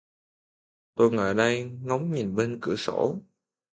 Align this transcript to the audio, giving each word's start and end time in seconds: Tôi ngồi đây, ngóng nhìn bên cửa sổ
Tôi 0.95 1.11
ngồi 1.11 1.33
đây, 1.33 1.71
ngóng 1.83 2.11
nhìn 2.13 2.35
bên 2.35 2.59
cửa 2.61 2.75
sổ 2.77 3.15